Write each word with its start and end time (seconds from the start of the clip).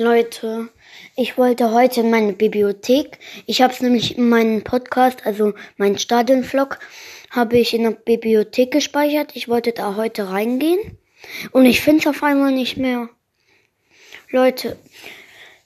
Leute, 0.00 0.68
ich 1.16 1.36
wollte 1.38 1.72
heute 1.72 2.02
in 2.02 2.10
meine 2.10 2.32
Bibliothek. 2.32 3.18
Ich 3.46 3.62
habe 3.62 3.72
es 3.72 3.80
nämlich 3.80 4.16
in 4.16 4.28
meinem 4.28 4.62
Podcast, 4.62 5.26
also 5.26 5.54
mein 5.76 5.98
Stadionvlog, 5.98 6.78
habe 7.32 7.58
ich 7.58 7.74
in 7.74 7.82
der 7.82 7.90
Bibliothek 7.90 8.70
gespeichert. 8.70 9.34
Ich 9.34 9.48
wollte 9.48 9.72
da 9.72 9.96
heute 9.96 10.30
reingehen 10.30 10.78
und 11.50 11.66
ich 11.66 11.80
finde 11.80 12.02
es 12.02 12.06
auf 12.06 12.22
einmal 12.22 12.52
nicht 12.52 12.76
mehr. 12.76 13.08
Leute, 14.30 14.78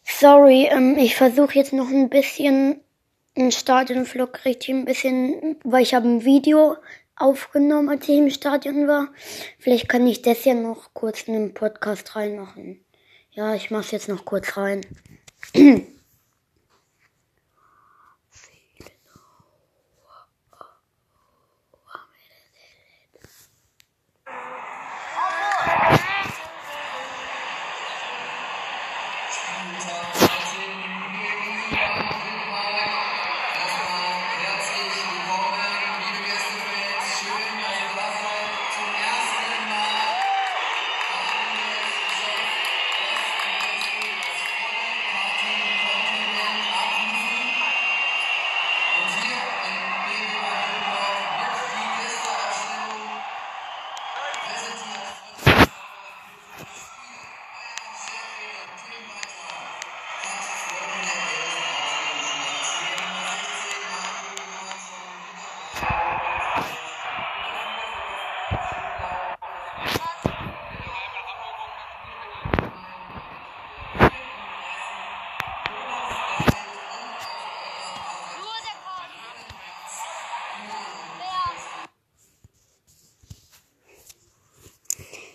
sorry, 0.03 0.67
ähm, 0.71 0.97
ich 0.97 1.15
versuche 1.15 1.59
jetzt 1.59 1.75
noch 1.75 1.91
ein 1.91 2.09
bisschen 2.09 2.81
einen 3.37 3.53
Stadionvlog 3.53 4.47
richtig 4.47 4.71
ein 4.71 4.87
bisschen, 4.87 5.57
weil 5.63 5.83
ich 5.83 5.93
habe 5.93 6.09
ein 6.09 6.25
Video 6.25 6.77
aufgenommen, 7.17 7.91
als 7.91 8.09
ich 8.09 8.17
im 8.17 8.31
Stadion 8.31 8.89
war. 8.89 9.09
Vielleicht 9.59 9.91
kann 9.91 10.07
ich 10.07 10.23
das 10.23 10.43
ja 10.47 10.55
noch 10.55 10.95
kurz 10.95 11.25
in 11.25 11.35
den 11.35 11.53
Podcast 11.53 12.17
reinmachen. 12.17 12.82
Ja, 13.35 13.55
ich 13.55 13.71
mach's 13.71 13.91
jetzt 13.93 14.09
noch 14.09 14.27
kurz 14.27 14.59
rein. 14.59 14.83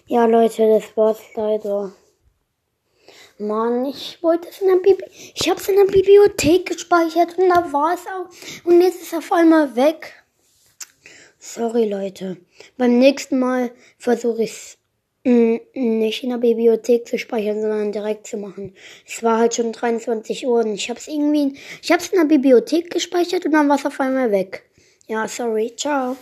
Ja, 0.10 0.26
Leute, 0.26 0.66
das 0.70 0.96
war's 0.96 1.20
leider. 1.36 1.92
Mann, 3.38 3.86
ich 3.86 4.24
wollte 4.24 4.48
es 4.48 4.62
in 4.62 4.68
der 4.70 4.78
Bibliothek. 4.78 5.34
Ich 5.36 5.50
habe 5.50 5.60
es 5.60 5.68
in 5.68 5.76
der 5.76 5.84
Bibliothek 5.84 6.66
gespeichert 6.66 7.38
und 7.38 7.50
da 7.50 7.72
war 7.74 7.94
es 7.94 8.08
auch. 8.08 8.66
Und 8.66 8.82
jetzt 8.82 9.02
ist 9.02 9.12
es 9.12 9.18
auf 9.18 9.32
einmal 9.34 9.76
weg. 9.76 10.14
Sorry, 11.58 11.90
Leute. 11.90 12.38
Beim 12.78 13.00
nächsten 13.00 13.40
Mal 13.40 13.72
versuche 13.98 14.44
ich 14.44 14.52
es 14.52 14.78
mm, 15.24 15.56
nicht 15.74 16.24
in 16.24 16.30
der 16.30 16.38
Bibliothek 16.38 17.08
zu 17.08 17.18
speichern, 17.18 17.60
sondern 17.60 17.92
direkt 17.92 18.28
zu 18.28 18.38
machen. 18.38 18.76
Es 19.08 19.24
war 19.24 19.40
halt 19.40 19.56
schon 19.56 19.72
23 19.72 20.46
Uhr 20.46 20.60
und 20.60 20.76
ich 20.76 20.92
habe 20.92 21.00
es 21.00 21.08
irgendwie. 21.08 21.58
Ich 21.82 21.92
habe 21.92 22.04
es 22.04 22.10
in 22.10 22.20
der 22.20 22.26
Bibliothek 22.26 22.92
gespeichert 22.92 23.46
und 23.46 23.54
dann 23.54 23.68
war 23.70 23.78
es 23.78 23.88
auf 23.88 24.00
einmal 24.00 24.32
weg. 24.32 24.70
Ja, 25.08 25.28
sorry. 25.28 25.74
Ciao. 25.76 26.16